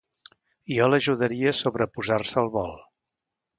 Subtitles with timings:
[0.77, 2.75] Jo l'ajudaria a sobreposar-se al vol!